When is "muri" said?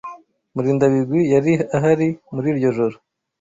2.33-2.47